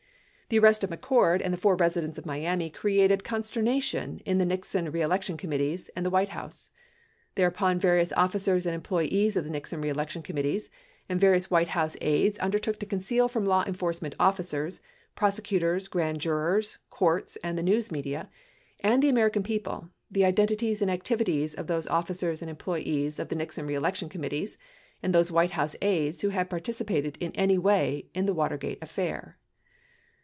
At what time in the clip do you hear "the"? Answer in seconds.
0.51-0.59, 1.53-1.57, 4.37-4.43, 6.05-6.09, 9.45-9.49, 17.41-17.63, 19.01-19.07, 20.11-20.25, 23.29-23.37, 28.25-28.33